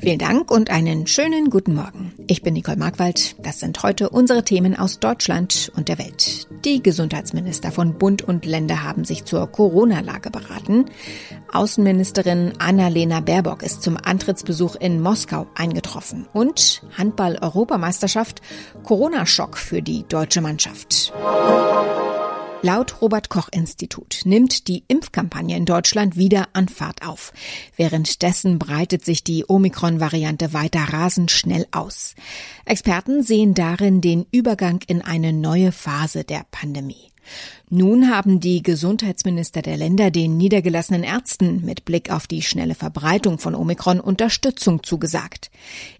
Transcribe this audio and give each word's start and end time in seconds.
Vielen 0.00 0.18
Dank 0.18 0.50
und 0.50 0.70
einen 0.70 1.06
schönen 1.06 1.50
guten 1.50 1.74
Morgen. 1.74 2.14
Ich 2.26 2.42
bin 2.42 2.54
Nicole 2.54 2.78
Markwald. 2.78 3.36
Das 3.44 3.60
sind 3.60 3.82
heute 3.82 4.08
unsere 4.08 4.42
Themen 4.42 4.74
aus 4.74 4.98
Deutschland 4.98 5.70
und 5.76 5.88
der 5.88 5.98
Welt. 5.98 6.48
Die 6.64 6.82
Gesundheitsminister 6.82 7.70
von 7.70 7.98
Bund 7.98 8.22
und 8.22 8.46
Länder 8.46 8.82
haben 8.82 9.04
sich 9.04 9.26
zur 9.26 9.46
Corona-Lage 9.46 10.30
beraten. 10.30 10.86
Außenministerin 11.52 12.54
Annalena 12.58 13.20
Baerbock 13.20 13.62
ist 13.62 13.82
zum 13.82 13.98
Antrittsbesuch 14.02 14.74
in 14.76 15.02
Moskau 15.02 15.46
eingetroffen. 15.54 16.26
Und 16.32 16.82
Handball-Europameisterschaft, 16.96 18.40
Corona-Schock 18.82 19.58
für 19.58 19.82
die 19.82 20.04
deutsche 20.08 20.40
Mannschaft. 20.40 21.12
Laut 22.62 23.00
Robert 23.00 23.30
Koch 23.30 23.48
Institut 23.52 24.20
nimmt 24.24 24.68
die 24.68 24.84
Impfkampagne 24.86 25.56
in 25.56 25.64
Deutschland 25.64 26.18
wieder 26.18 26.48
an 26.52 26.68
Fahrt 26.68 27.06
auf. 27.06 27.32
Währenddessen 27.76 28.58
breitet 28.58 29.02
sich 29.02 29.24
die 29.24 29.46
Omikron-Variante 29.48 30.52
weiter 30.52 30.80
rasend 30.92 31.30
schnell 31.30 31.66
aus. 31.70 32.14
Experten 32.66 33.22
sehen 33.22 33.54
darin 33.54 34.02
den 34.02 34.26
Übergang 34.30 34.80
in 34.86 35.00
eine 35.00 35.32
neue 35.32 35.72
Phase 35.72 36.22
der 36.22 36.44
Pandemie. 36.50 37.09
Nun 37.68 38.10
haben 38.10 38.40
die 38.40 38.62
Gesundheitsminister 38.62 39.62
der 39.62 39.76
Länder 39.76 40.10
den 40.10 40.36
niedergelassenen 40.36 41.04
Ärzten 41.04 41.64
mit 41.64 41.84
Blick 41.84 42.10
auf 42.10 42.26
die 42.26 42.42
schnelle 42.42 42.74
Verbreitung 42.74 43.38
von 43.38 43.54
Omikron 43.54 44.00
Unterstützung 44.00 44.82
zugesagt. 44.82 45.50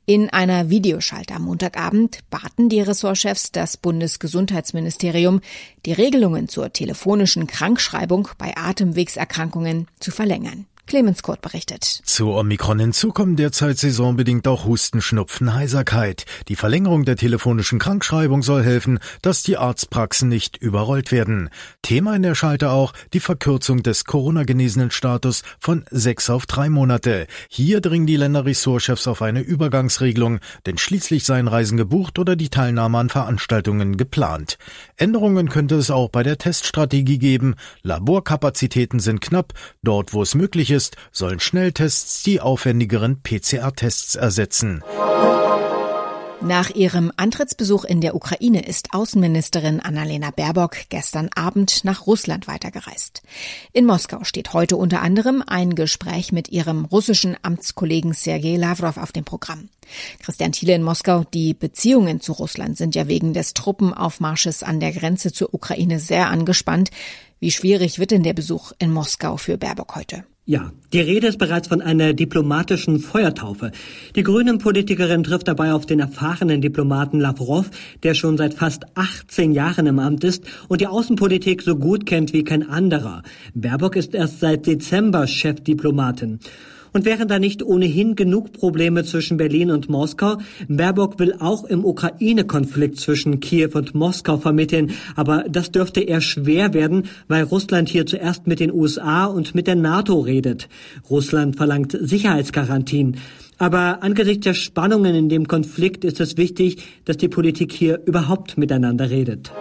In 0.06 0.30
einer 0.30 0.70
Videoschalte 0.70 1.34
am 1.34 1.42
Montagabend 1.42 2.18
baten 2.30 2.68
die 2.68 2.80
Ressortchefs 2.80 3.52
das 3.52 3.76
Bundesgesundheitsministerium, 3.76 5.40
die 5.86 5.92
Regelungen 5.92 6.48
zur 6.48 6.72
telefonischen 6.72 7.46
Krankschreibung 7.46 8.28
bei 8.36 8.56
Atemwegserkrankungen 8.56 9.86
zu 10.00 10.10
verlängern. 10.10 10.66
Clemens 10.90 11.22
Kurt 11.22 11.40
berichtet. 11.40 11.84
Zu 11.84 12.32
Omikron 12.32 12.80
hinzu 12.80 13.12
kommen 13.12 13.36
derzeit 13.36 13.78
saisonbedingt 13.78 14.48
auch 14.48 14.64
Husten, 14.64 15.00
Schnupfen, 15.00 15.54
Heiserkeit. 15.54 16.24
Die 16.48 16.56
Verlängerung 16.56 17.04
der 17.04 17.14
telefonischen 17.14 17.78
Krankschreibung 17.78 18.42
soll 18.42 18.64
helfen, 18.64 18.98
dass 19.22 19.44
die 19.44 19.56
Arztpraxen 19.56 20.28
nicht 20.28 20.56
überrollt 20.56 21.12
werden. 21.12 21.48
Thema 21.82 22.16
in 22.16 22.22
der 22.22 22.34
Schalte 22.34 22.70
auch 22.70 22.92
die 23.12 23.20
Verkürzung 23.20 23.84
des 23.84 24.04
Corona-genesenen 24.04 24.90
Status 24.90 25.44
von 25.60 25.84
sechs 25.92 26.28
auf 26.28 26.46
drei 26.46 26.68
Monate. 26.68 27.28
Hier 27.48 27.80
dringen 27.80 28.08
die 28.08 28.16
Länderressortchefs 28.16 29.06
auf 29.06 29.22
eine 29.22 29.42
Übergangsregelung, 29.42 30.40
denn 30.66 30.76
schließlich 30.76 31.22
seien 31.22 31.46
Reisen 31.46 31.76
gebucht 31.76 32.18
oder 32.18 32.34
die 32.34 32.48
Teilnahme 32.48 32.98
an 32.98 33.10
Veranstaltungen 33.10 33.96
geplant. 33.96 34.58
Änderungen 34.96 35.50
könnte 35.50 35.76
es 35.76 35.92
auch 35.92 36.08
bei 36.08 36.24
der 36.24 36.36
Teststrategie 36.36 37.18
geben. 37.18 37.54
Laborkapazitäten 37.82 38.98
sind 38.98 39.20
knapp. 39.20 39.52
Dort, 39.84 40.14
wo 40.14 40.22
es 40.22 40.34
möglich 40.34 40.72
ist, 40.72 40.79
ist, 40.80 40.96
sollen 41.12 41.40
Schnelltests 41.40 42.22
die 42.22 42.40
aufwendigeren 42.40 43.20
PCR-Tests 43.22 44.14
ersetzen. 44.14 44.82
Nach 46.42 46.70
ihrem 46.70 47.12
Antrittsbesuch 47.18 47.84
in 47.84 48.00
der 48.00 48.14
Ukraine 48.14 48.64
ist 48.64 48.94
Außenministerin 48.94 49.80
Annalena 49.80 50.30
Baerbock 50.30 50.88
gestern 50.88 51.28
Abend 51.36 51.84
nach 51.84 52.06
Russland 52.06 52.48
weitergereist. 52.48 53.20
In 53.74 53.84
Moskau 53.84 54.24
steht 54.24 54.54
heute 54.54 54.78
unter 54.78 55.02
anderem 55.02 55.44
ein 55.46 55.74
Gespräch 55.74 56.32
mit 56.32 56.48
ihrem 56.48 56.86
russischen 56.86 57.36
Amtskollegen 57.42 58.14
Sergei 58.14 58.56
Lavrov 58.56 58.96
auf 58.96 59.12
dem 59.12 59.26
Programm. 59.26 59.68
Christian 60.20 60.52
Thiele 60.52 60.76
in 60.76 60.82
Moskau, 60.82 61.24
die 61.34 61.52
Beziehungen 61.52 62.22
zu 62.22 62.32
Russland 62.32 62.78
sind 62.78 62.94
ja 62.94 63.06
wegen 63.06 63.34
des 63.34 63.52
Truppenaufmarsches 63.52 64.62
an 64.62 64.80
der 64.80 64.92
Grenze 64.92 65.34
zur 65.34 65.52
Ukraine 65.52 66.00
sehr 66.00 66.30
angespannt. 66.30 66.90
Wie 67.38 67.50
schwierig 67.50 67.98
wird 67.98 68.12
denn 68.12 68.22
der 68.22 68.34
Besuch 68.34 68.72
in 68.78 68.90
Moskau 68.90 69.36
für 69.36 69.58
Baerbock 69.58 69.94
heute? 69.94 70.24
Ja, 70.46 70.72
die 70.92 71.00
Rede 71.00 71.26
ist 71.26 71.38
bereits 71.38 71.68
von 71.68 71.82
einer 71.82 72.14
diplomatischen 72.14 72.98
Feuertaufe. 72.98 73.72
Die 74.16 74.22
Grünen-Politikerin 74.22 75.22
trifft 75.22 75.48
dabei 75.48 75.74
auf 75.74 75.84
den 75.84 76.00
erfahrenen 76.00 76.62
Diplomaten 76.62 77.20
Lavrov, 77.20 77.70
der 78.02 78.14
schon 78.14 78.38
seit 78.38 78.54
fast 78.54 78.84
18 78.96 79.52
Jahren 79.52 79.86
im 79.86 79.98
Amt 79.98 80.24
ist 80.24 80.44
und 80.68 80.80
die 80.80 80.86
Außenpolitik 80.86 81.62
so 81.62 81.76
gut 81.76 82.06
kennt 82.06 82.32
wie 82.32 82.42
kein 82.42 82.68
anderer. 82.68 83.22
Baerbock 83.54 83.96
ist 83.96 84.14
erst 84.14 84.40
seit 84.40 84.66
Dezember 84.66 85.26
Chefdiplomatin. 85.26 86.40
Und 86.92 87.04
während 87.04 87.30
da 87.30 87.38
nicht 87.38 87.62
ohnehin 87.62 88.16
genug 88.16 88.52
Probleme 88.52 89.04
zwischen 89.04 89.36
Berlin 89.36 89.70
und 89.70 89.88
Moskau, 89.88 90.38
Baerbock 90.68 91.18
will 91.18 91.34
auch 91.38 91.64
im 91.64 91.84
Ukraine-Konflikt 91.84 92.98
zwischen 92.98 93.40
Kiew 93.40 93.70
und 93.74 93.94
Moskau 93.94 94.38
vermitteln. 94.38 94.92
Aber 95.16 95.44
das 95.48 95.70
dürfte 95.70 96.00
eher 96.00 96.20
schwer 96.20 96.74
werden, 96.74 97.04
weil 97.28 97.44
Russland 97.44 97.88
hier 97.88 98.06
zuerst 98.06 98.46
mit 98.46 98.60
den 98.60 98.72
USA 98.72 99.26
und 99.26 99.54
mit 99.54 99.66
der 99.66 99.76
NATO 99.76 100.20
redet. 100.20 100.68
Russland 101.08 101.56
verlangt 101.56 101.96
Sicherheitsgarantien. 102.00 103.16
Aber 103.58 104.02
angesichts 104.02 104.44
der 104.44 104.54
Spannungen 104.54 105.14
in 105.14 105.28
dem 105.28 105.46
Konflikt 105.46 106.04
ist 106.04 106.18
es 106.18 106.38
wichtig, 106.38 106.82
dass 107.04 107.18
die 107.18 107.28
Politik 107.28 107.72
hier 107.72 108.00
überhaupt 108.06 108.56
miteinander 108.56 109.10
redet. 109.10 109.52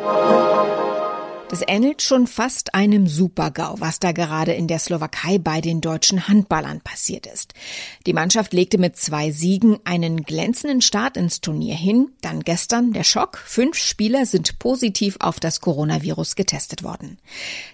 Das 1.50 1.64
ähnelt 1.68 2.04
schon 2.04 2.28
fast 2.28 2.76
einem 2.76 3.08
Supergau, 3.08 3.74
was 3.80 3.98
da 3.98 4.12
gerade 4.12 4.54
in 4.54 4.68
der 4.68 4.78
Slowakei 4.78 5.40
bei 5.40 5.62
den 5.62 5.82
deutschen 5.82 6.28
Handballern 6.28 6.80
passiert 6.82 7.26
ist. 7.26 7.56
Die 8.06 8.14
Mannschaft 8.14 8.54
legte 8.54 8.78
mit 8.78 8.98
zwei 8.98 9.32
Siegen 9.32 9.80
einen 9.84 10.22
glänzenden 10.22 10.82
Start 10.82 11.18
ins 11.18 11.42
Turnier 11.42 11.74
hin. 11.74 12.12
Dann 12.22 12.42
gestern 12.42 12.94
der 12.94 13.04
Schock. 13.04 13.40
Fünf 13.44 13.78
Spieler 13.78 14.28
sind 14.28 14.60
positiv 14.60 15.18
auf 15.22 15.40
das 15.40 15.60
Coronavirus 15.60 16.36
getestet 16.36 16.84
worden. 16.84 17.18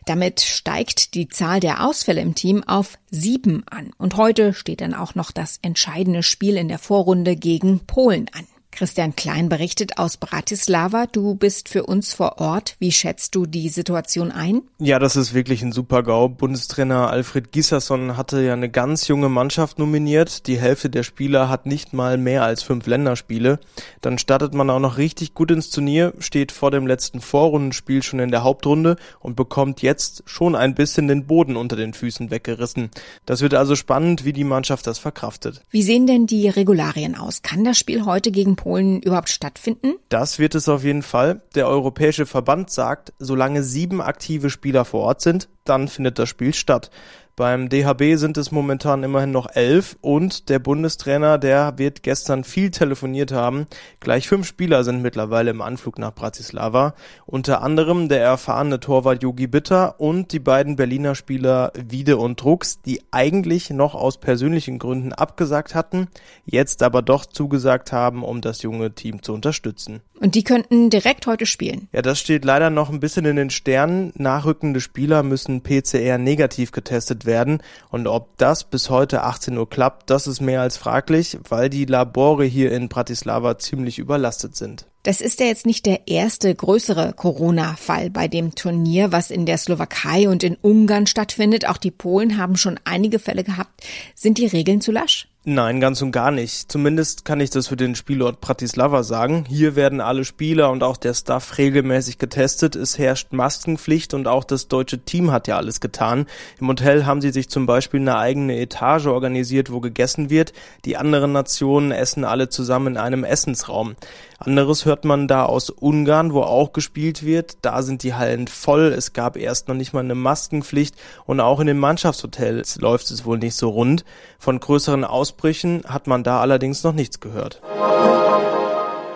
Damit 0.06 0.40
steigt 0.40 1.14
die 1.14 1.28
Zahl 1.28 1.60
der 1.60 1.86
Ausfälle 1.86 2.22
im 2.22 2.34
Team 2.34 2.64
auf 2.64 2.98
sieben 3.12 3.66
an. 3.68 3.92
Und 3.98 4.16
heute 4.16 4.54
steht 4.54 4.80
dann 4.80 4.94
auch 4.94 5.16
noch 5.16 5.32
das 5.32 5.60
entscheidende 5.62 6.24
Spiel 6.24 6.56
in 6.56 6.70
der 6.70 6.80
Vorrunde 6.80 7.36
gegen 7.36 7.82
Polen 7.82 8.30
an. 8.32 8.48
Christian 8.76 9.16
Klein 9.16 9.48
berichtet 9.48 9.98
aus 9.98 10.18
Bratislava. 10.18 11.06
Du 11.06 11.36
bist 11.36 11.70
für 11.70 11.86
uns 11.86 12.14
vor 12.14 12.40
Ort. 12.40 12.76
Wie 12.78 12.92
schätzt 12.92 13.34
du 13.34 13.46
die 13.46 13.70
Situation 13.70 14.34
ein? 14.34 14.64
Ja, 14.80 15.00
das 15.00 15.16
ist 15.16 15.34
wirklich 15.34 15.62
ein 15.62 15.72
super 15.72 16.04
GAU. 16.04 16.28
Bundestrainer 16.28 17.10
Alfred 17.10 17.54
Gisserson 17.54 18.18
hatte 18.18 18.42
ja 18.42 18.52
eine 18.52 18.70
ganz 18.70 19.08
junge 19.08 19.30
Mannschaft 19.30 19.80
nominiert. 19.80 20.48
Die 20.48 20.60
Hälfte 20.60 20.90
der 20.90 21.04
Spieler 21.04 21.48
hat 21.48 21.66
nicht 21.66 21.94
mal 21.94 22.18
mehr 22.18 22.44
als 22.44 22.64
fünf 22.64 22.86
Länderspiele. 22.86 23.60
Dann 24.02 24.18
startet 24.18 24.54
man 24.54 24.70
auch 24.70 24.80
noch 24.80 24.98
richtig 24.98 25.34
gut 25.34 25.52
ins 25.52 25.70
Turnier, 25.70 26.14
steht 26.20 26.52
vor 26.52 26.70
dem 26.70 26.86
letzten 26.86 27.22
Vorrundenspiel 27.22 28.04
schon 28.04 28.20
in 28.20 28.32
der 28.32 28.44
Hauptrunde 28.44 28.98
und 29.22 29.38
bekommt 29.38 29.82
jetzt 29.82 30.24
schon 30.26 30.54
ein 30.54 30.76
bisschen 30.76 31.08
den 31.08 31.26
Boden 31.28 31.56
unter 31.56 31.78
den 31.78 31.94
Füßen 31.94 32.30
weggerissen. 32.30 32.92
Das 33.26 33.40
wird 33.40 33.54
also 33.54 33.76
spannend, 33.76 34.26
wie 34.26 34.34
die 34.34 34.44
Mannschaft 34.44 34.86
das 34.86 35.00
verkraftet. 35.00 35.62
Wie 35.72 35.84
sehen 35.84 36.08
denn 36.08 36.28
die 36.28 36.50
Regularien 36.50 37.16
aus? 37.16 37.42
Kann 37.42 37.64
das 37.64 37.78
Spiel 37.78 38.06
heute 38.06 38.32
gegen 38.32 38.58
Polen 38.66 39.00
überhaupt 39.00 39.30
stattfinden? 39.30 39.94
Das 40.10 40.40
wird 40.40 40.56
es 40.56 40.68
auf 40.68 40.84
jeden 40.84 41.04
Fall. 41.04 41.44
Der 41.54 41.68
Europäische 41.68 42.26
Verband 42.26 42.72
sagt, 42.72 43.14
solange 43.20 43.62
sieben 43.62 44.02
aktive 44.02 44.50
Spieler 44.50 44.86
vor 44.86 45.02
Ort 45.02 45.22
sind, 45.22 45.50
dann 45.66 45.88
findet 45.88 46.18
das 46.18 46.30
Spiel 46.30 46.52
statt. 46.52 46.90
Beim 47.38 47.68
DHB 47.68 48.16
sind 48.16 48.38
es 48.38 48.54
momentan 48.54 49.04
immerhin 49.04 49.32
noch 49.32 49.54
elf 49.54 49.98
und 50.00 50.48
der 50.48 50.60
Bundestrainer, 50.60 51.38
der 51.38 51.78
wird 51.78 52.02
gestern 52.02 52.46
viel 52.46 52.72
telefoniert 52.72 53.34
haben. 53.34 53.68
Gleich 54.00 54.30
fünf 54.30 54.48
Spieler 54.48 54.86
sind 54.86 55.02
mittlerweile 55.02 55.52
im 55.52 55.62
Anflug 55.62 56.00
nach 56.00 56.16
Bratislava. 56.16 56.96
Unter 57.26 57.62
anderem 57.62 58.08
der 58.08 58.22
erfahrene 58.22 58.80
Torwart 58.80 59.22
Yogi 59.22 59.48
Bitter 59.48 60.00
und 60.00 60.32
die 60.32 60.40
beiden 60.40 60.78
Berliner 60.78 61.14
Spieler 61.14 61.74
Wiede 61.76 62.16
und 62.16 62.42
Drucks, 62.42 62.82
die 62.82 63.02
eigentlich 63.12 63.70
noch 63.70 63.96
aus 63.96 64.18
persönlichen 64.18 64.80
Gründen 64.80 65.12
abgesagt 65.12 65.76
hatten, 65.76 66.08
jetzt 66.46 66.84
aber 66.84 67.02
doch 67.02 67.26
zugesagt 67.26 67.92
haben, 67.92 68.24
um 68.24 68.40
das 68.40 68.62
junge 68.62 68.96
Team 68.96 69.22
zu 69.22 69.34
unterstützen. 69.34 70.00
Und 70.22 70.36
die 70.36 70.44
könnten 70.46 70.90
direkt 70.90 71.28
heute 71.28 71.46
spielen? 71.46 71.90
Ja, 71.92 72.02
das 72.02 72.22
steht 72.22 72.46
leider 72.46 72.70
noch 72.70 72.90
ein 72.90 73.02
bisschen 73.02 73.26
in 73.26 73.36
den 73.36 73.50
Sternen. 73.50 74.14
Nachrückende 74.16 74.80
Spieler 74.80 75.24
müssen 75.24 75.62
PCR 75.62 76.18
negativ 76.18 76.72
getestet 76.72 77.25
werden. 77.26 77.62
Und 77.90 78.08
ob 78.08 78.38
das 78.38 78.64
bis 78.64 78.90
heute 78.90 79.24
18 79.24 79.58
Uhr 79.58 79.70
klappt, 79.70 80.10
das 80.10 80.28
ist 80.28 80.42
mehr 80.42 80.62
als 80.62 80.78
fraglich, 80.78 81.38
weil 81.48 81.70
die 81.70 81.86
Labore 81.86 82.46
hier 82.46 82.72
in 82.72 82.90
Bratislava 82.90 83.58
ziemlich 83.58 84.00
überlastet 84.00 84.56
sind. 84.56 84.86
Das 85.04 85.22
ist 85.22 85.40
ja 85.40 85.46
jetzt 85.46 85.68
nicht 85.68 85.86
der 85.86 86.08
erste 86.08 86.54
größere 86.54 87.14
Corona-Fall 87.14 88.10
bei 88.10 88.28
dem 88.28 88.56
Turnier, 88.56 89.12
was 89.12 89.30
in 89.30 89.46
der 89.46 89.60
Slowakei 89.60 90.28
und 90.28 90.44
in 90.44 90.56
Ungarn 90.56 91.06
stattfindet. 91.06 91.68
Auch 91.68 91.78
die 91.78 91.92
Polen 91.92 92.38
haben 92.38 92.58
schon 92.58 92.80
einige 92.86 93.20
Fälle 93.20 93.44
gehabt. 93.44 93.86
Sind 94.16 94.40
die 94.40 94.48
Regeln 94.48 94.82
zu 94.82 94.92
lasch? 94.92 95.28
Nein, 95.48 95.80
ganz 95.80 96.02
und 96.02 96.12
gar 96.12 96.32
nicht. 96.32 96.72
Zumindest 96.72 97.24
kann 97.24 97.40
ich 97.40 97.52
das 97.52 97.68
für 97.68 97.76
den 97.76 97.94
Spielort 97.94 98.42
Bratislava 98.42 99.04
sagen. 99.04 99.46
Hier 99.48 99.76
werden 99.76 100.02
alle 100.02 100.26
Spieler 100.26 100.72
und 100.72 100.82
auch 100.82 100.98
der 100.98 101.14
Staff 101.14 101.60
regelmäßig 101.60 102.18
getestet. 102.18 102.76
Es 102.76 102.98
herrscht 102.98 103.32
Maskenpflicht 103.32 104.16
und 104.16 104.28
auch 104.28 104.44
das 104.44 104.70
deutsche 104.70 105.06
Team 105.06 105.32
hat 105.32 105.48
ja 105.48 105.58
alles 105.58 105.82
getan. 105.82 106.26
Im 106.60 106.68
Hotel 106.68 107.06
haben 107.06 107.22
sie 107.22 107.30
sich 107.30 107.48
zum 107.48 107.68
Beispiel 107.68 108.00
eine 108.00 108.18
eigene 108.18 108.58
Etage 108.58 109.06
organisiert, 109.06 109.72
wo 109.72 109.82
gegessen 109.82 110.32
wird. 110.32 110.52
Die 110.84 110.98
anderen 110.98 111.34
Nationen 111.34 111.92
essen 111.92 112.24
alle 112.24 112.50
zusammen 112.50 112.96
in 112.96 112.98
einem 112.98 113.24
Essensraum. 113.24 113.96
Anderes 114.40 114.86
hört 114.86 115.06
man 115.06 115.28
da 115.28 115.46
aus 115.46 115.70
Ungarn, 115.70 116.34
wo 116.34 116.42
auch 116.42 116.72
gespielt 116.72 117.26
wird. 117.26 117.58
Da 117.62 117.82
sind 117.82 118.04
die 118.04 118.14
Hallen 118.14 118.48
voll. 118.48 118.94
Es 118.98 119.14
gab 119.14 119.36
erst 119.38 119.68
noch 119.68 119.76
nicht 119.76 119.94
mal 119.94 120.00
eine 120.00 120.16
Maskenpflicht 120.16 120.96
und 121.26 121.40
auch 121.40 121.60
in 121.60 121.68
den 121.68 121.80
Mannschaftshotels 121.80 122.78
läuft 122.78 123.12
es 123.12 123.26
wohl 123.26 123.38
nicht 123.38 123.56
so 123.56 123.70
rund. 123.70 124.06
Von 124.40 124.60
größeren 124.60 125.04
Aus 125.04 125.26
Ausbrüchen 125.26 125.82
hat 125.88 126.06
man 126.06 126.24
da 126.24 126.40
allerdings 126.40 126.84
noch 126.84 126.94
nichts 126.94 127.20
gehört. 127.20 127.60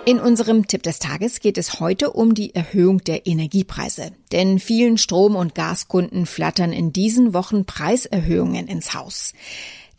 In 0.06 0.20
unserem 0.20 0.66
Tipp 0.66 0.82
des 0.82 0.98
Tages 0.98 1.40
geht 1.40 1.60
es 1.60 1.80
heute 1.80 2.10
um 2.10 2.34
die 2.34 2.56
Erhöhung 2.56 3.04
der 3.04 3.28
Energiepreise. 3.28 4.12
Denn 4.32 4.58
vielen 4.58 4.98
Strom- 4.98 5.36
und 5.36 5.54
Gaskunden 5.54 6.26
flattern 6.26 6.74
in 6.74 6.92
diesen 6.92 7.36
Wochen 7.36 7.66
Preiserhöhungen 7.66 8.68
ins 8.68 8.96
Haus. 8.96 9.34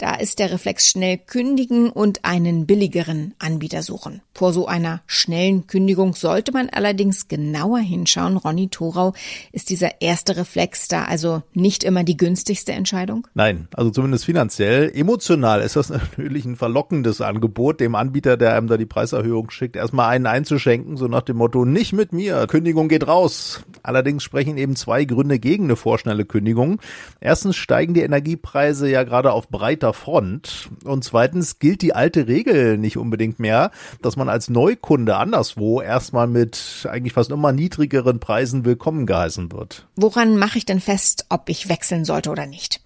Da 0.00 0.14
ist 0.14 0.38
der 0.38 0.50
Reflex 0.50 0.88
schnell 0.88 1.18
kündigen 1.18 1.90
und 1.90 2.24
einen 2.24 2.64
billigeren 2.64 3.34
Anbieter 3.38 3.82
suchen. 3.82 4.22
Vor 4.32 4.54
so 4.54 4.66
einer 4.66 5.02
schnellen 5.06 5.66
Kündigung 5.66 6.14
sollte 6.14 6.52
man 6.52 6.70
allerdings 6.70 7.28
genauer 7.28 7.80
hinschauen. 7.80 8.38
Ronny 8.38 8.68
Thorau, 8.68 9.12
ist 9.52 9.68
dieser 9.68 10.00
erste 10.00 10.38
Reflex 10.38 10.88
da 10.88 11.04
also 11.04 11.42
nicht 11.52 11.84
immer 11.84 12.02
die 12.02 12.16
günstigste 12.16 12.72
Entscheidung? 12.72 13.26
Nein, 13.34 13.68
also 13.74 13.90
zumindest 13.90 14.24
finanziell. 14.24 14.90
Emotional 14.94 15.60
ist 15.60 15.76
das 15.76 15.90
natürlich 15.90 16.46
ein 16.46 16.56
verlockendes 16.56 17.20
Angebot, 17.20 17.80
dem 17.80 17.94
Anbieter, 17.94 18.38
der 18.38 18.56
einem 18.56 18.68
da 18.68 18.78
die 18.78 18.86
Preiserhöhung 18.86 19.50
schickt, 19.50 19.76
erstmal 19.76 20.08
einen 20.08 20.24
einzuschenken, 20.24 20.96
so 20.96 21.08
nach 21.08 21.20
dem 21.20 21.36
Motto, 21.36 21.66
nicht 21.66 21.92
mit 21.92 22.14
mir, 22.14 22.46
Kündigung 22.46 22.88
geht 22.88 23.06
raus. 23.06 23.64
Allerdings 23.82 24.22
sprechen 24.22 24.56
eben 24.56 24.76
zwei 24.76 25.04
Gründe 25.04 25.38
gegen 25.38 25.64
eine 25.64 25.76
vorschnelle 25.76 26.24
Kündigung. 26.24 26.80
Erstens 27.20 27.56
steigen 27.56 27.92
die 27.92 28.00
Energiepreise 28.00 28.88
ja 28.88 29.02
gerade 29.02 29.32
auf 29.32 29.50
breiter 29.50 29.89
breiter 29.90 29.92
Front. 29.92 30.70
Und 30.84 31.04
zweitens 31.04 31.58
gilt 31.58 31.82
die 31.82 31.94
alte 31.94 32.28
Regel 32.28 32.78
nicht 32.78 32.96
unbedingt 32.96 33.38
mehr, 33.38 33.70
dass 34.02 34.16
man 34.16 34.28
als 34.28 34.48
Neukunde 34.48 35.16
anderswo 35.16 35.80
erstmal 35.80 36.26
mit 36.26 36.86
eigentlich 36.90 37.12
fast 37.12 37.30
immer 37.30 37.52
niedrigeren 37.52 38.20
Preisen 38.20 38.64
willkommen 38.64 39.06
geheißen 39.06 39.52
wird. 39.52 39.86
Woran 39.96 40.36
mache 40.36 40.58
ich 40.58 40.66
denn 40.66 40.80
fest, 40.80 41.26
ob 41.28 41.48
ich 41.48 41.68
wechseln 41.68 42.04
sollte 42.04 42.30
oder 42.30 42.46
nicht? 42.46 42.80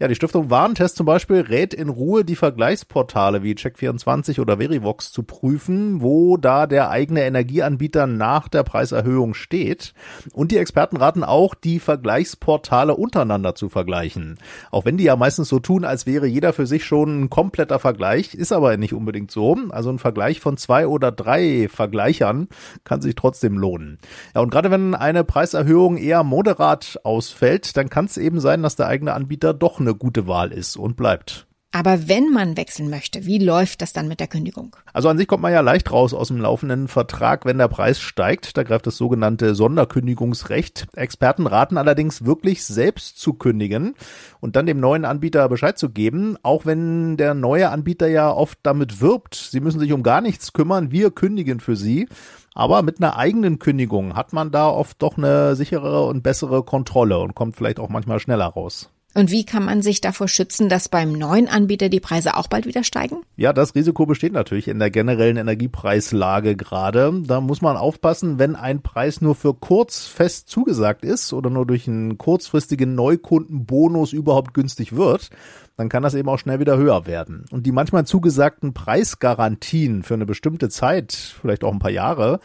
Ja, 0.00 0.08
die 0.08 0.16
Stiftung 0.16 0.50
Warentest 0.50 0.96
zum 0.96 1.06
Beispiel 1.06 1.40
rät 1.40 1.72
in 1.72 1.88
Ruhe, 1.88 2.24
die 2.24 2.34
Vergleichsportale 2.34 3.44
wie 3.44 3.54
Check24 3.54 4.40
oder 4.40 4.58
Verivox 4.58 5.12
zu 5.12 5.22
prüfen, 5.22 6.02
wo 6.02 6.36
da 6.36 6.66
der 6.66 6.90
eigene 6.90 7.22
Energieanbieter 7.22 8.08
nach 8.08 8.48
der 8.48 8.64
Preiserhöhung 8.64 9.34
steht. 9.34 9.94
Und 10.32 10.50
die 10.50 10.58
Experten 10.58 10.96
raten 10.96 11.22
auch, 11.22 11.54
die 11.54 11.78
Vergleichsportale 11.78 12.96
untereinander 12.96 13.54
zu 13.54 13.68
vergleichen. 13.68 14.38
Auch 14.72 14.84
wenn 14.84 14.96
die 14.96 15.04
ja 15.04 15.14
meistens 15.14 15.48
so 15.48 15.60
tun, 15.60 15.84
als 15.84 16.06
wäre 16.06 16.26
jeder 16.26 16.52
für 16.52 16.66
sich 16.66 16.84
schon 16.84 17.22
ein 17.22 17.30
kompletter 17.30 17.78
Vergleich, 17.78 18.34
ist 18.34 18.52
aber 18.52 18.76
nicht 18.76 18.94
unbedingt 18.94 19.30
so. 19.30 19.56
Also 19.70 19.90
ein 19.90 20.00
Vergleich 20.00 20.40
von 20.40 20.56
zwei 20.56 20.88
oder 20.88 21.12
drei 21.12 21.68
Vergleichern 21.68 22.48
kann 22.82 23.00
sich 23.00 23.14
trotzdem 23.14 23.58
lohnen. 23.58 23.98
Ja, 24.34 24.40
und 24.40 24.50
gerade 24.50 24.72
wenn 24.72 24.96
eine 24.96 25.22
Preiserhöhung 25.22 25.98
eher 25.98 26.24
moderat 26.24 26.98
ausfällt, 27.04 27.76
dann 27.76 27.88
kann 27.88 28.06
es 28.06 28.16
eben 28.16 28.40
sein, 28.40 28.62
dass 28.62 28.74
der 28.74 28.88
eigene 28.88 29.12
Anbieter 29.12 29.54
doch 29.54 29.83
eine 29.86 29.94
gute 29.94 30.26
Wahl 30.26 30.52
ist 30.52 30.76
und 30.76 30.96
bleibt. 30.96 31.46
Aber 31.74 32.06
wenn 32.06 32.30
man 32.30 32.56
wechseln 32.56 32.88
möchte, 32.88 33.26
wie 33.26 33.38
läuft 33.38 33.82
das 33.82 33.92
dann 33.92 34.06
mit 34.06 34.20
der 34.20 34.28
Kündigung? 34.28 34.76
Also 34.92 35.08
an 35.08 35.18
sich 35.18 35.26
kommt 35.26 35.42
man 35.42 35.52
ja 35.52 35.60
leicht 35.60 35.90
raus 35.90 36.14
aus 36.14 36.28
dem 36.28 36.40
laufenden 36.40 36.86
Vertrag, 36.86 37.44
wenn 37.46 37.58
der 37.58 37.66
Preis 37.66 37.98
steigt. 37.98 38.56
Da 38.56 38.62
greift 38.62 38.86
das 38.86 38.96
sogenannte 38.96 39.56
Sonderkündigungsrecht. 39.56 40.86
Experten 40.94 41.48
raten 41.48 41.76
allerdings 41.76 42.24
wirklich 42.24 42.64
selbst 42.64 43.18
zu 43.18 43.34
kündigen 43.34 43.96
und 44.38 44.54
dann 44.54 44.66
dem 44.66 44.78
neuen 44.78 45.04
Anbieter 45.04 45.48
Bescheid 45.48 45.76
zu 45.76 45.90
geben, 45.90 46.36
auch 46.44 46.64
wenn 46.64 47.16
der 47.16 47.34
neue 47.34 47.70
Anbieter 47.70 48.06
ja 48.06 48.30
oft 48.30 48.60
damit 48.62 49.00
wirbt, 49.00 49.34
sie 49.34 49.58
müssen 49.58 49.80
sich 49.80 49.92
um 49.92 50.04
gar 50.04 50.20
nichts 50.20 50.52
kümmern, 50.52 50.92
wir 50.92 51.10
kündigen 51.10 51.58
für 51.58 51.74
sie. 51.74 52.08
Aber 52.54 52.82
mit 52.82 53.00
einer 53.02 53.16
eigenen 53.16 53.58
Kündigung 53.58 54.14
hat 54.14 54.32
man 54.32 54.52
da 54.52 54.68
oft 54.68 55.02
doch 55.02 55.18
eine 55.18 55.56
sichere 55.56 56.06
und 56.06 56.22
bessere 56.22 56.62
Kontrolle 56.62 57.18
und 57.18 57.34
kommt 57.34 57.56
vielleicht 57.56 57.80
auch 57.80 57.88
manchmal 57.88 58.20
schneller 58.20 58.46
raus. 58.46 58.93
Und 59.14 59.30
wie 59.30 59.44
kann 59.44 59.64
man 59.64 59.80
sich 59.80 60.00
davor 60.00 60.26
schützen, 60.26 60.68
dass 60.68 60.88
beim 60.88 61.12
neuen 61.12 61.48
Anbieter 61.48 61.88
die 61.88 62.00
Preise 62.00 62.36
auch 62.36 62.48
bald 62.48 62.66
wieder 62.66 62.82
steigen? 62.82 63.18
Ja, 63.36 63.52
das 63.52 63.74
Risiko 63.76 64.06
besteht 64.06 64.32
natürlich 64.32 64.66
in 64.66 64.80
der 64.80 64.90
generellen 64.90 65.36
Energiepreislage 65.36 66.56
gerade. 66.56 67.22
Da 67.24 67.40
muss 67.40 67.62
man 67.62 67.76
aufpassen, 67.76 68.40
wenn 68.40 68.56
ein 68.56 68.82
Preis 68.82 69.20
nur 69.20 69.36
für 69.36 69.54
kurz 69.54 70.06
fest 70.06 70.48
zugesagt 70.48 71.04
ist 71.04 71.32
oder 71.32 71.48
nur 71.48 71.64
durch 71.64 71.86
einen 71.86 72.18
kurzfristigen 72.18 72.96
Neukundenbonus 72.96 74.12
überhaupt 74.12 74.52
günstig 74.52 74.96
wird, 74.96 75.30
dann 75.76 75.88
kann 75.88 76.02
das 76.02 76.14
eben 76.14 76.28
auch 76.28 76.38
schnell 76.38 76.58
wieder 76.58 76.76
höher 76.76 77.06
werden. 77.06 77.44
Und 77.52 77.66
die 77.66 77.72
manchmal 77.72 78.06
zugesagten 78.06 78.74
Preisgarantien 78.74 80.02
für 80.02 80.14
eine 80.14 80.26
bestimmte 80.26 80.68
Zeit, 80.68 81.12
vielleicht 81.12 81.62
auch 81.62 81.72
ein 81.72 81.78
paar 81.78 81.90
Jahre, 81.90 82.40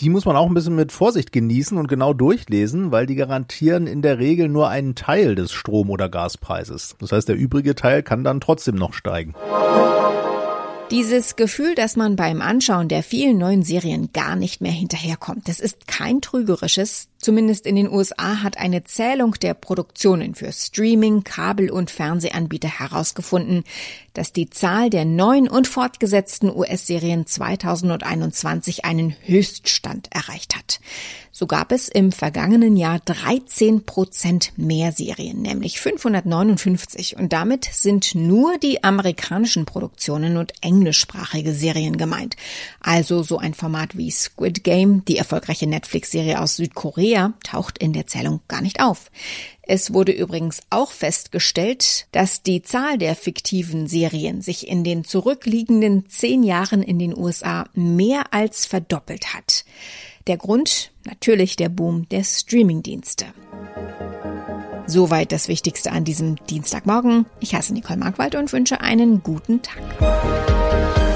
die 0.00 0.08
muss 0.08 0.24
man 0.24 0.36
auch 0.36 0.46
ein 0.46 0.54
bisschen 0.54 0.74
mit 0.74 0.90
Vorsicht 0.90 1.32
genießen 1.32 1.76
und 1.76 1.86
genau 1.86 2.12
durchlesen, 2.12 2.90
weil 2.92 3.06
die 3.06 3.14
garantieren 3.14 3.86
in 3.86 4.02
der 4.02 4.18
Regel 4.18 4.48
nur 4.48 4.68
einen 4.68 4.94
Teil 4.94 5.34
des 5.34 5.52
Strom- 5.52 5.90
oder 5.90 6.08
Gaspreises. 6.08 6.96
Das 6.98 7.12
heißt, 7.12 7.28
der 7.28 7.36
übrige 7.36 7.74
Teil 7.74 8.02
kann 8.02 8.24
dann 8.24 8.40
trotzdem 8.40 8.74
noch 8.74 8.94
steigen. 8.94 9.34
Dieses 10.90 11.36
Gefühl, 11.36 11.74
dass 11.74 11.96
man 11.96 12.16
beim 12.16 12.42
Anschauen 12.42 12.88
der 12.88 13.02
vielen 13.02 13.38
neuen 13.38 13.62
Serien 13.62 14.10
gar 14.12 14.36
nicht 14.36 14.60
mehr 14.60 14.72
hinterherkommt, 14.72 15.48
das 15.48 15.60
ist 15.60 15.86
kein 15.86 16.20
trügerisches. 16.20 17.08
Zumindest 17.22 17.66
in 17.66 17.76
den 17.76 17.88
USA 17.88 18.42
hat 18.42 18.58
eine 18.58 18.82
Zählung 18.82 19.36
der 19.40 19.54
Produktionen 19.54 20.34
für 20.34 20.50
Streaming, 20.50 21.22
Kabel- 21.22 21.70
und 21.70 21.88
Fernsehanbieter 21.88 22.80
herausgefunden, 22.80 23.62
dass 24.12 24.32
die 24.32 24.50
Zahl 24.50 24.90
der 24.90 25.04
neuen 25.04 25.48
und 25.48 25.68
fortgesetzten 25.68 26.54
US-Serien 26.54 27.24
2021 27.24 28.84
einen 28.84 29.14
Höchststand 29.22 30.08
erreicht 30.12 30.56
hat. 30.56 30.80
So 31.34 31.46
gab 31.46 31.72
es 31.72 31.88
im 31.88 32.12
vergangenen 32.12 32.76
Jahr 32.76 32.98
13 32.98 33.86
Prozent 33.86 34.52
mehr 34.56 34.92
Serien, 34.92 35.40
nämlich 35.40 35.80
559. 35.80 37.16
Und 37.16 37.32
damit 37.32 37.64
sind 37.64 38.14
nur 38.14 38.58
die 38.58 38.84
amerikanischen 38.84 39.64
Produktionen 39.64 40.36
und 40.36 40.52
englischsprachige 40.60 41.54
Serien 41.54 41.96
gemeint. 41.96 42.36
Also 42.80 43.22
so 43.22 43.38
ein 43.38 43.54
Format 43.54 43.96
wie 43.96 44.10
Squid 44.10 44.62
Game, 44.62 45.06
die 45.06 45.16
erfolgreiche 45.16 45.66
Netflix-Serie 45.66 46.38
aus 46.38 46.56
Südkorea, 46.56 47.11
taucht 47.44 47.78
in 47.78 47.92
der 47.92 48.06
Zählung 48.06 48.40
gar 48.48 48.60
nicht 48.60 48.80
auf. 48.80 49.10
Es 49.62 49.92
wurde 49.92 50.12
übrigens 50.12 50.60
auch 50.70 50.90
festgestellt, 50.90 52.06
dass 52.12 52.42
die 52.42 52.62
Zahl 52.62 52.98
der 52.98 53.14
fiktiven 53.14 53.86
Serien 53.86 54.42
sich 54.42 54.68
in 54.68 54.84
den 54.84 55.04
zurückliegenden 55.04 56.08
zehn 56.08 56.42
Jahren 56.42 56.82
in 56.82 56.98
den 56.98 57.16
USA 57.16 57.66
mehr 57.74 58.32
als 58.32 58.66
verdoppelt 58.66 59.34
hat. 59.34 59.64
Der 60.26 60.36
Grund 60.36 60.92
natürlich 61.04 61.56
der 61.56 61.68
Boom 61.68 62.08
der 62.08 62.24
Streamingdienste. 62.24 63.26
Soweit 64.86 65.32
das 65.32 65.48
Wichtigste 65.48 65.92
an 65.92 66.04
diesem 66.04 66.36
Dienstagmorgen. 66.46 67.26
Ich 67.40 67.54
heiße 67.54 67.72
Nicole 67.72 67.98
Markwald 67.98 68.34
und 68.34 68.52
wünsche 68.52 68.80
einen 68.80 69.22
guten 69.22 69.62
Tag. 69.62 71.11